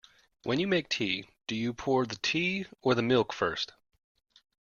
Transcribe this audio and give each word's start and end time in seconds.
When 0.41 0.59
you 0.59 0.67
make 0.67 0.89
tea, 0.89 1.29
do 1.45 1.53
you 1.55 1.75
pour 1.75 2.07
the 2.07 2.15
tea 2.23 2.65
or 2.81 2.95
the 2.95 3.03
milk 3.03 3.33
first? 3.33 3.73